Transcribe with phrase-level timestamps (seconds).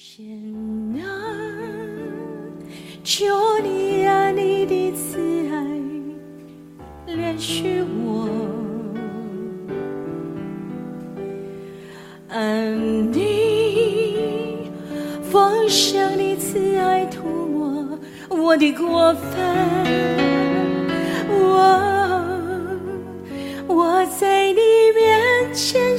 [0.00, 0.24] 神
[1.02, 1.02] 啊，
[3.02, 3.26] 求
[3.64, 5.18] 你啊，你的慈
[5.50, 5.56] 爱
[7.08, 8.28] 怜恤我，
[12.28, 14.70] 安你
[15.32, 19.84] 丰盛的慈爱涂抹我的过犯，
[21.28, 21.34] 我
[23.66, 24.60] 我在你
[24.94, 25.98] 面前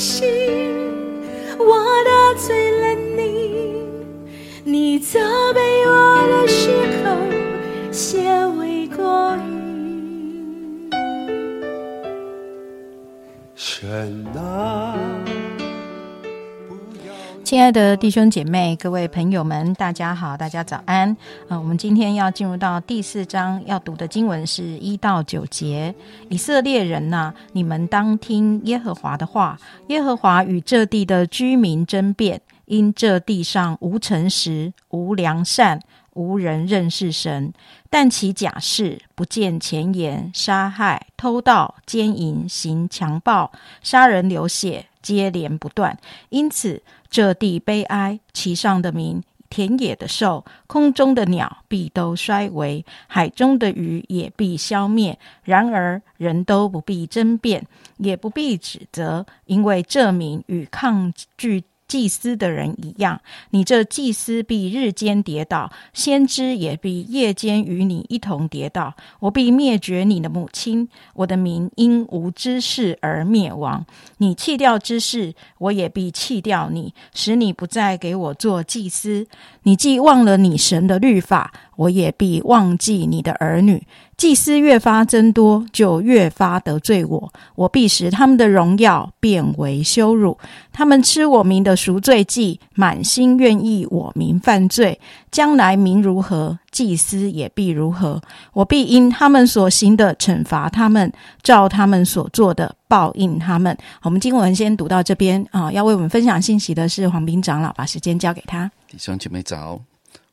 [17.49, 21.09] 亲爱的弟兄姐妹、各位朋友们，大家好，大家早安。
[21.47, 25.95] 啊、我们今天要进入到第四章，要读的经文是一到九节。
[26.29, 29.57] 以色列人呐、你们当听耶和华的话。
[29.87, 35.81] 耶和华与这地的居民争辩，因这地上无诚实、无良善，
[36.13, 37.51] 无人认识神。
[37.89, 45.97] 但其假事，不见前言，杀害、偷盗、奸淫、行强暴、杀人流血，接连不断。
[46.29, 55.17] 因此，这地悲哀，其上的民、田野的兽、空中的鸟必都衰微，海中的鱼也必消灭。
[55.43, 57.65] 然而，人都不必争辩，
[57.97, 61.63] 也不必指责，因为这民与抗拒。
[61.89, 68.93] 祭司的人一样，你这祭司必日间跌倒，先知也必夜间与你一同跌倒。
[69.19, 73.83] 我必灭绝你的母亲，我的民因无知事而灭亡。
[74.19, 79.25] 你弃掉知识，我也必弃掉你，使你不再给我做祭司。
[79.63, 83.81] 你既忘了你神的律法，我也必忘记你的儿女。
[84.17, 87.33] 祭司越发增多，就越发得罪我。
[87.55, 90.37] 我必使他们的荣耀变为羞辱。
[90.73, 94.99] 他们吃我民的赎罪祭，满心愿意我民犯罪。
[95.31, 98.21] 将来民如何，祭司也必如何。
[98.51, 101.09] 我必因他们所行的惩罚他们，
[101.41, 103.77] 照他们所做的报应他们。
[104.01, 108.69] 我们经文先读到这边啊，要为我们分享信息的是黄斌长老，把时间交给他。
[108.89, 109.79] 弟兄姐妹早，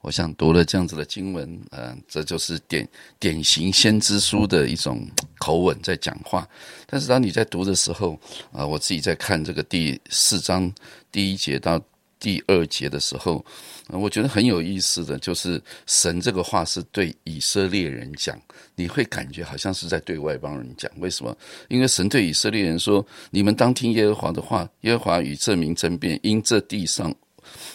[0.07, 5.05] 我想读了这样子的经文，呃，这就是典典型先知书的一种
[5.37, 6.49] 口吻在讲话。
[6.87, 8.17] 但是当你在读的时候，
[8.53, 10.73] 啊、我自己在看这个第四章
[11.11, 11.83] 第一节到
[12.21, 13.45] 第二节的时候，
[13.89, 18.41] 我觉得很有意思的就是神这个话是对以色列人讲，
[18.77, 20.89] 你会感觉好像是在对外邦人讲。
[21.01, 21.37] 为什么？
[21.69, 27.13] 因为神对以色列人说：“你们当听耶和华的话，耶和华与这民争辩，因这地上。”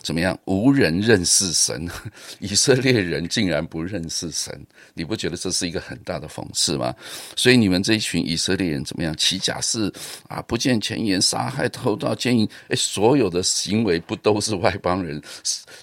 [0.01, 0.37] 怎么样？
[0.45, 1.89] 无人认识神，
[2.39, 6.93] 以色列人竟然不认识神，你不觉得这是一个很大的讽刺吗？
[7.35, 9.15] 所以你们这一群以色列人怎么样？
[9.17, 9.91] 起假誓
[10.27, 15.21] 啊，不见前言，杀害、偷盗、奸淫，哎，所有的行为不都是外邦人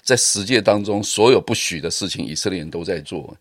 [0.03, 3.35] 在十诫当中所有不许的事情，以色列人都在做。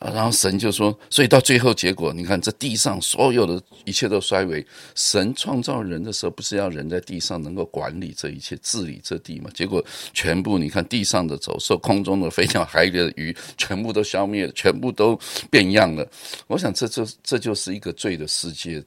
[0.00, 4.64] 然后神就说，所以到最后结果，你看这地上所有的一切都衰微。
[4.94, 9.50] 神创造人的时候，不是要人在地上能够管理这一切、治理这地吗？
[9.54, 9.77] 结果
[10.12, 15.18] 全部你看地上的走兽、空中的飞鸟、海里的鱼，全部都消灭了，全部都
[15.50, 16.06] 变样了。
[16.46, 18.82] 我想这就这就是一个罪的世界。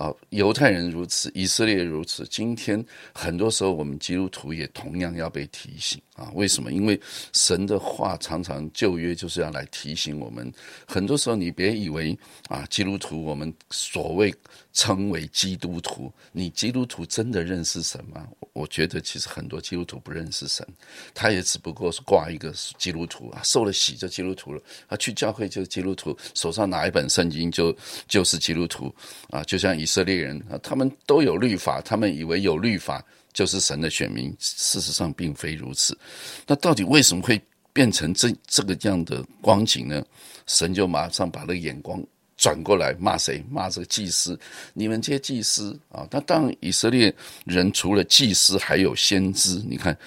[0.00, 2.26] 啊，犹太人如此，以色列如此。
[2.30, 6.32] 今天很多时候，我们基督徒也同样要被提醒啊。
[6.34, 6.72] 为什么？
[6.72, 6.98] 因为
[7.34, 10.50] 神的话常常旧约就是要来提醒我们。
[10.86, 12.18] 很多时候，你别以为
[12.48, 14.34] 啊，基督徒我们所谓
[14.72, 18.26] 称为基督徒，你基督徒真的认识神吗？
[18.54, 20.66] 我觉得其实很多基督徒不认识神，
[21.14, 27.74] 他也只不过是挂一个基督徒啊，受了洗就基督徒了，啊，去教会就是基督徒，手上拿一本圣经就
[28.08, 28.92] 就是基督徒
[29.28, 35.98] 啊，就像以以色列人啊，他们都有律法，他们以为有律法就是神的选民，事实上并非如此。
[36.46, 37.42] 那到底为什么会
[37.72, 40.00] 变成这这个样的光景呢？
[40.46, 42.00] 神就马上把那个眼光
[42.36, 43.44] 转过来骂谁？
[43.50, 44.38] 骂这个祭司，
[44.74, 46.06] 你们这些祭司啊！
[46.08, 47.12] 那当然，以色列
[47.44, 49.60] 人除了祭司，还有先知。
[49.68, 49.98] 你看，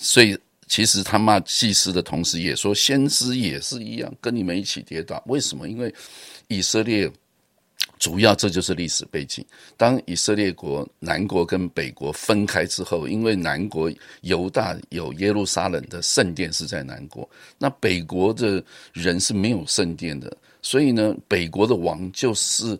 [0.00, 5.22] 所以其实他骂祭司的同时，也说先知也是一样，跟你们一起跌倒。
[5.26, 5.68] 为什么？
[5.68, 5.94] 因为
[6.48, 7.08] 以色列。
[7.98, 9.44] 主要这就是历史背景。
[9.76, 13.90] 当以色列国南国跟北国分开之后，因为南国
[14.22, 17.28] 犹大有耶路撒冷的圣殿是在南国，
[17.58, 18.62] 那北国的
[18.92, 22.78] 人是没有圣殿的，所以呢，北国的王就是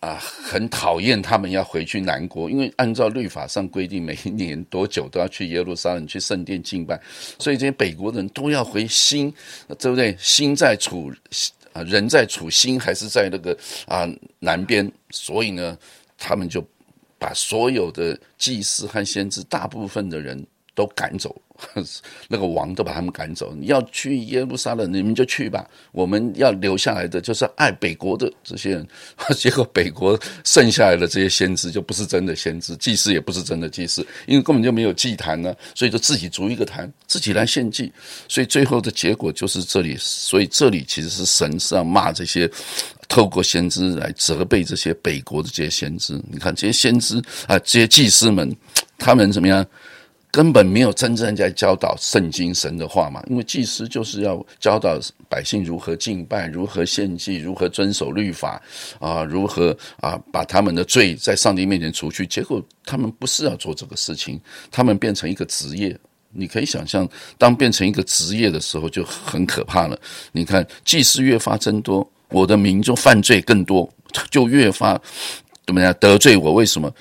[0.00, 7.00] 啊很讨厌他们要回去南国，因为按照律法上规定，每一年多久都要去耶路撒冷去圣殿敬拜，
[7.38, 9.32] 所以这些北国人都要回新，
[9.78, 10.16] 对不对？
[10.18, 11.12] 新在处。
[11.74, 13.54] 啊，人在楚心还是在那个
[13.86, 15.76] 啊南边，所以呢，
[16.16, 16.66] 他们就
[17.18, 21.34] 把所有的祭司和先知，大部分的人都赶走，
[22.28, 23.54] 那个王都把他们赶走。
[23.54, 25.64] 你要去耶路撒冷，你们就去吧。
[25.92, 28.88] 我们要留下来的就是爱北国的这些人。
[29.38, 37.92] 结果北国剩下来的这些先知就不是真的先知，祭司也不是真的祭司，因为根本就没有祭坛呢，所以就自己逐一个坛，自己来献祭。
[38.28, 39.96] 所以最后的结果就是这里。
[39.98, 42.50] 所以这里其实是神是要骂这些
[43.08, 46.20] 透过先知来责备这些北国的这些先知。
[46.28, 48.54] 你看这些先知啊，这些祭司们，
[48.98, 49.64] 他们怎么样？
[50.34, 54.98] 根本没有真正在教导圣经神的话嘛，因为祭司就是要教导
[55.28, 58.60] 百姓如何敬拜、如何献祭、如何遵守律法
[58.98, 62.26] 啊，如何啊把他们的罪在上帝面前除去。
[62.26, 64.40] 结果他们不是要做这个事情，
[64.72, 65.96] 他们变成一个职业。
[66.32, 67.08] 你可以想象，
[67.38, 69.96] 当变成一个职业的时候就很可怕了。
[70.32, 73.88] 你看，祭司越发增多，我的民众犯罪更多，
[74.32, 75.00] 就越发
[75.64, 76.52] 怎么样得罪我？
[76.54, 76.92] 为什么？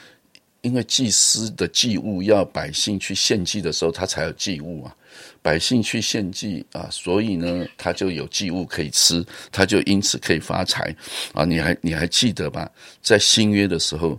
[0.63, 4.95] 因为祭司的祭物要百姓去献祭的时候，他才有祭物啊。
[5.41, 10.95] 百姓去献祭啊，所以呢，他就有祭物可以吃，他就因此可以发财
[11.33, 11.43] 啊。
[11.43, 12.71] 你还你还记得吧？
[13.01, 14.17] 在新约的时候，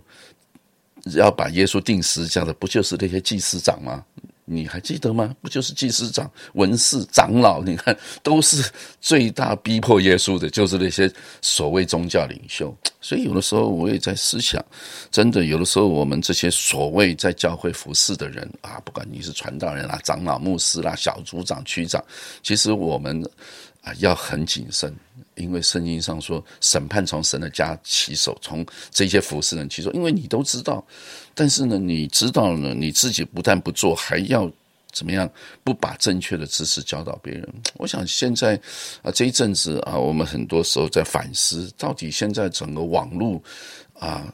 [1.15, 4.05] 要把耶稣钉十字架的，不就是那些祭司长吗？
[4.45, 5.35] 你还记得吗？
[5.41, 7.63] 不就是祭司长、文士、长老？
[7.63, 8.63] 你看，都是
[9.01, 11.11] 最大逼迫耶稣的，就是那些
[11.41, 12.75] 所谓宗教领袖。
[13.01, 14.63] 所以有的时候我也在思想，
[15.09, 22.03] 真的有的时候我们这些所谓在教会服侍的人啊，不管你是传道人啊、长老、牧师啦、小组长、区长，
[22.43, 23.27] 其实我们
[23.85, 24.93] 啊要很谨慎。
[25.35, 29.91] 因为圣经上说，审判从神的家起手，从这些服侍人起手。
[29.91, 30.85] 因为你都知道，
[31.33, 34.49] 但是呢，你知道了，你自己不但不做，还要
[34.93, 35.29] 怎么样？
[35.61, 37.45] 不把正确的知识教导别人。
[37.73, 38.55] 我想现在
[39.01, 43.41] 啊，这一阵子啊，我们很多时候在反思，到底现在整个网络
[43.99, 44.33] 啊。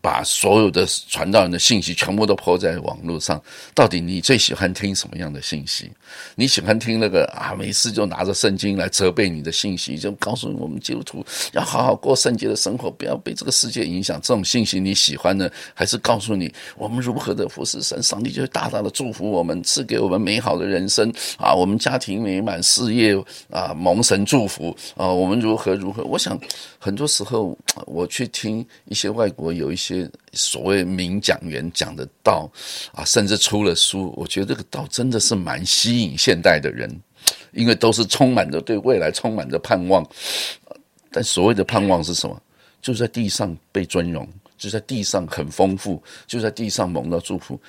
[0.00, 3.42] 把所有的传道人的信息全部都抛在网络上，
[3.74, 5.90] 到底你最喜欢听什么样的信息？
[6.36, 14.20] 你喜欢听那个啊，没事就拿着圣经来责备你的信息，就告诉我们基督徒要好好过圣洁的生活，不要被这个世界影响。
[14.22, 23.14] 这种信息你喜欢呢，还是告诉你我们如何的服侍神，上帝就会大大的祝福我们，赐给我们美好的人生啊，我们家庭美满，事业
[23.50, 26.04] 啊蒙神祝福啊，我们如何如何？
[26.04, 26.38] 我想
[26.78, 29.87] 很多时候我去听一些外国有一些。
[29.96, 32.50] 些所谓名讲员讲的道
[32.92, 36.88] 啊，甚至出了书，我觉得这个道真的是蛮吸引现代的人，
[37.52, 40.06] 因为都是充满着对未来充满着盼望。
[41.10, 42.40] 但所谓的盼望是什么？
[42.80, 47.60] 就在地上被尊荣，就在地上很丰富，就在地上蒙到祝福。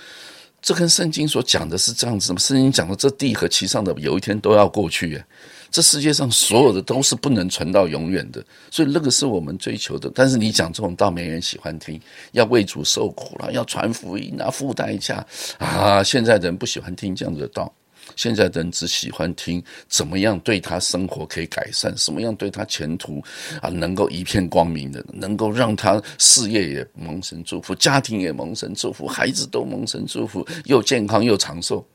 [0.62, 2.40] 这跟圣经所讲的是这样子吗？
[2.40, 5.24] 圣经讲的这地和其上的有一天都要过去。
[5.72, 10.12] 这世界上所有的都是不能存到永远的，所以那个是我们追求的。
[10.16, 12.02] 但是你讲这种道，没人喜欢听。
[12.32, 15.24] 要为主受苦了，要传福音啊，付代价
[15.60, 16.04] 啊。
[16.04, 17.72] 现在人不喜欢听这样的道，
[18.20, 23.24] 现在人只喜欢听怎么样对他生活可以改善，什么样对他前途
[23.62, 31.88] 啊能够一片光明的，能够让他事业也蒙神祝福，家庭也蒙神祝福，孩子都蒙神祝福，又健康又长寿。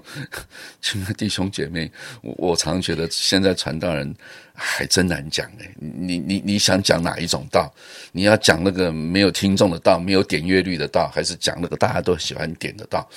[0.80, 1.90] 亲爱弟兄姐妹，
[2.22, 4.14] 我我常觉得现在传道人
[4.54, 7.72] 还真难讲哎，你你你想讲哪一种道？
[8.12, 13.08] 你要讲那个没有听众的道，没有点阅率的道，还是讲那个大家都喜欢点的道？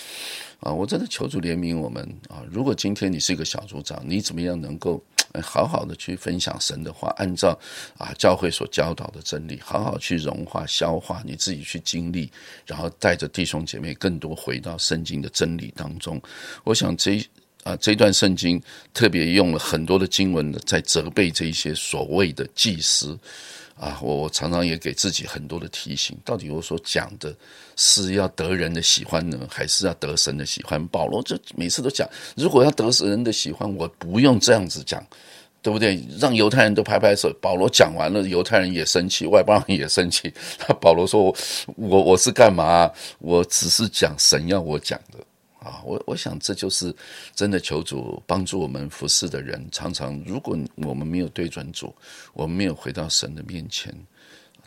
[0.61, 2.41] 啊，我真的求主怜悯我们啊！
[2.49, 5.03] 如果今天你是一个小组长，你怎么样能够？
[5.41, 7.57] 好好的去分享神的话，按照
[7.97, 12.31] 啊教会所教导的真理，好好去融化、消化，你自己去经历，
[12.65, 16.21] 然后带着弟兄姐妹更多回到圣经的真理当中。
[16.63, 17.23] 我想这
[17.63, 18.61] 啊这段圣经
[18.93, 23.17] 特别用了很多的经文在责备这一些所谓的祭司。
[23.75, 27.35] 啊，我我常常也给自己很多的提醒，到底我所讲的
[27.75, 30.87] 是要得人的喜欢呢，还是要得神的喜欢？
[30.87, 35.05] 保罗就每次都讲，如果要得人的喜欢，我不用这样子讲，
[35.61, 36.01] 对不对？
[36.17, 37.29] 让犹太人都拍拍手。
[37.41, 40.33] 保罗讲完了，犹太人也生气，外邦人也生气。
[40.79, 41.35] 保罗说：“我
[41.75, 42.89] 我我是干嘛？
[43.19, 45.19] 我只是讲神要我讲的。”
[45.65, 46.95] 啊，我我想这就是
[47.33, 49.67] 真的求主帮助我们服侍的人。
[49.71, 51.91] 常常，如果我们没有对准主，
[52.33, 53.91] 我们没有回到神的面前，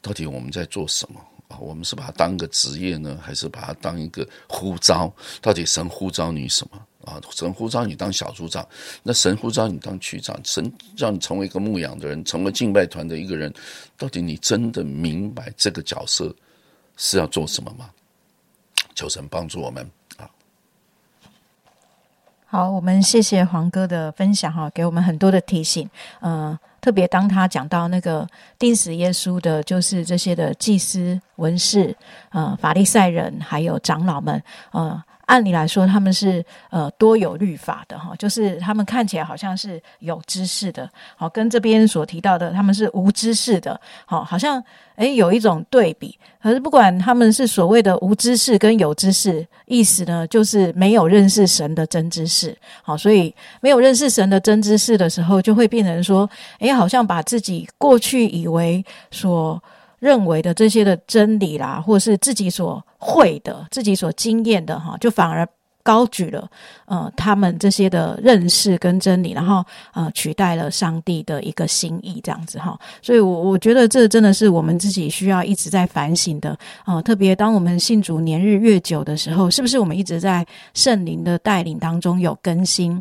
[0.03, 1.57] 到底我们在做什么啊？
[1.61, 5.15] 我们是把它当个职业呢，还是把它当一个呼召？
[5.41, 7.23] 到底神呼召你什么啊？
[7.31, 8.69] 神呼召你当小组长，
[9.05, 13.55] 那神呼召你当区长，神让你成为一个牧养的人，成为敬拜团的一个人，
[13.97, 16.35] 到底你真的明白这个角色
[16.97, 17.89] 是要做什么吗？
[18.97, 19.89] 求神帮助我们。
[22.51, 25.87] 好，我们谢谢黄哥的分享哈，给我们很多的提醒。
[26.21, 28.27] 呃，特别当他讲到那个
[28.59, 31.95] 钉死耶稣的，就是这些的祭司、文士、
[32.31, 34.99] 呃法利赛人，还有长老们，呃，
[35.29, 44.63] 按理来说他们是呃多有律法的哈，就是他们看起来好像是有知识的，好跟这边所提到的他们是无知识的，好好像
[44.97, 46.19] 诶有一种对比。
[46.43, 52.57] 可是不管他们是所谓的无知识跟有知识，意思呢就是没有认识神的真知识。
[52.83, 56.29] 好，所以没有认识神的真知识的时候，就会变成说，
[56.61, 59.63] 诶，好像把自己过去以为所。
[59.99, 65.47] 认为的这些的真理啦，或是自己所会的、自己所经验的哈，就反而
[65.83, 66.47] 高举了
[66.85, 69.65] 呃他们这些的认识跟真理，然后
[69.95, 72.79] 呃取代了上帝的一个心意这样子哈。
[73.01, 77.01] 所以，我我觉得这真的是我们自己需要一直在反省的啊。
[77.01, 83.01] 特别当我们信主年日越久的时候，是不是我们一直在圣灵的带领当中有更新？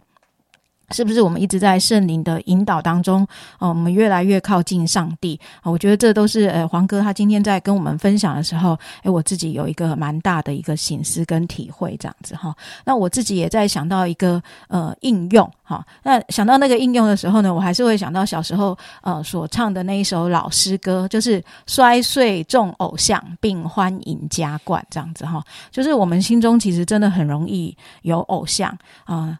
[0.93, 3.27] 是不是我们一直在圣灵的引导当中，
[3.59, 5.69] 哦，我们越来越靠近上帝啊？
[5.69, 12.55] 我觉得这都是呃，黄哥他今天在跟我们分享的时候，诶，我自己有一个蛮大的一个醒思跟体会，这样子哈。
[12.85, 15.85] 那我自己也在想到一个呃应用哈。
[16.03, 25.43] 那想到那个应用的时候呢，我还是会想到小时候呃所唱的那一首老诗歌，就是摔碎众偶像，并欢迎加冠这样子哈。
[25.69, 29.37] 就是我们心中其实真的很容易有偶像啊。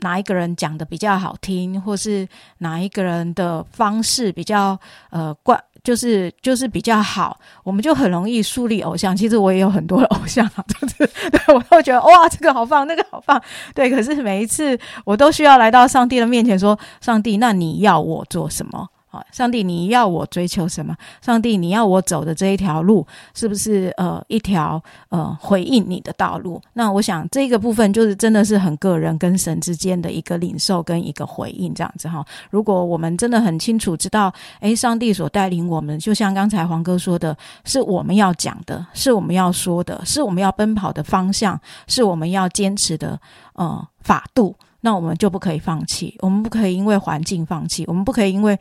[0.00, 2.26] 哪一个人讲的比较好听，或是
[2.58, 4.78] 哪一个人的方式比较
[5.10, 9.16] 呃怪，就是就是比较好，我们就很容易树立偶像。
[9.16, 10.96] 其实我也有很多偶像啊，就是
[11.30, 13.40] 对我都觉得哇，这个好棒，那个好棒。
[13.74, 20.94] 对，可是每一次我都需要来到上帝的面前说：“上帝，那你要我做什么？”好，上帝，你要我追求什么？
[21.22, 26.60] 上帝，你要我走的这一条路，是不是呃一条呃回应你的道路？
[26.74, 32.22] 那我想这个部分就是真的是很个人跟神之间的一个领受跟一个回应这样子哈。
[32.50, 37.34] 如果我们真的很清楚知道，诶，上帝所带领我们，就像刚才黄哥说的，
[37.64, 43.18] 是我们要讲的，是我们要说的，是我们要奔跑的方向，是我们要坚持的
[43.54, 44.54] 呃法度。
[44.80, 48.56] 那我们就不可以放弃，我们不可以因为环境放弃，我们不可以因为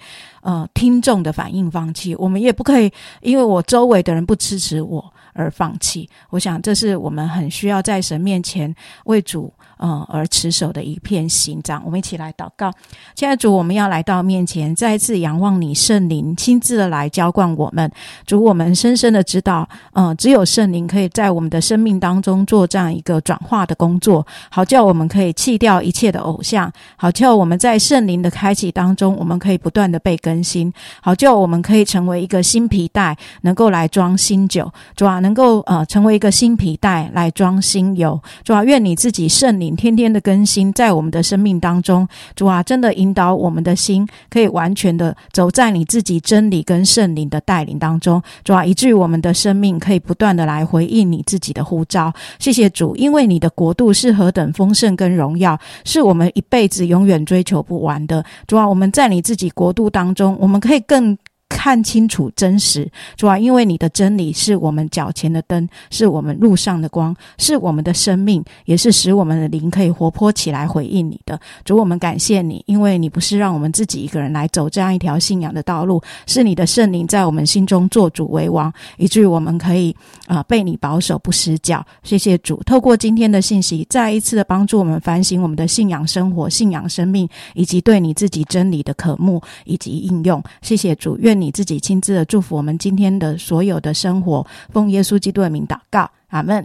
[0.48, 2.90] 呃听众的反应放弃，我们也不可以
[3.22, 6.10] 因为我周围的人不支持我而放弃。
[6.30, 8.74] 我想这是我们很需要在神面前
[9.04, 9.54] 为主。
[9.80, 12.74] 呃，而持守的一片心脏，我们一起来祷告。
[13.14, 17.88] 现在主，我们要来到面前，再次仰望你圣灵亲自的来浇灌我们。
[18.26, 34.72] 主，我们深深的知道，嗯，只有圣灵可以在我们的生命当中做这样一个转化的工作，好叫我们可以弃掉一切的偶像，好叫我们在圣灵的开启当中，我们可以不断的被更更新，好叫我们可以成为一个新皮带，能够来装新酒。
[34.96, 38.20] 主啊，能够呃成为一个新皮带来装新油。
[38.44, 39.76] 主啊，愿你自己圣灵。
[39.76, 52.14] 天天的更新，在我们的生命当中，主啊，真的引导我们的心，可以完全的走在你自己真理跟圣灵的带领当中，主啊，以至于我们的生命可以不断的来回应你自己的呼召。
[52.38, 58.24] 谢谢主，因为你的国度是何等丰盛跟荣耀，是我们一辈子永远追求不完的。
[58.46, 61.18] 主啊，我们在你自己国度当中，我们可以更。
[61.58, 71.38] 看清楚真实，主啊，因为你的真理是我们脚前的灯，是我们路上的光，是我们的生命，也是使我们的灵可以活泼起来回应你的。
[71.66, 79.96] 主，我们感谢你，因为你不是让我们自己一个人来走这样一条信仰的道路，是你的圣灵在我们心中做主为王，以至于我们可以
[80.28, 81.84] 啊被你保守不失脚。
[82.04, 90.40] 谢谢主，透过今天的信息，再一次的帮助我们反省我们的信仰生活、信仰生命，以及对你自己真理的渴慕以及应用。
[90.62, 91.38] 谢谢主，愿。
[91.38, 96.64] 你自己亲自的祝福我们今天的所有的生活，奉耶稣基督的名祷告，阿门。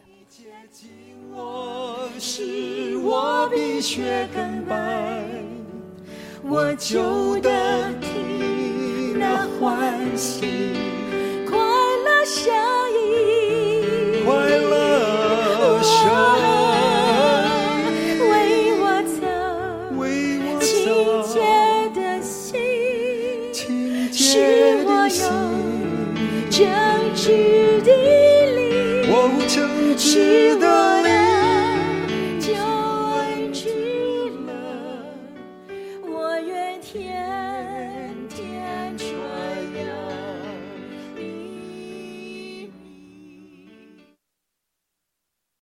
[6.45, 10.43] 我就得替那欢喜，
[11.49, 12.53] 快乐像，
[30.13, 30.42] ti.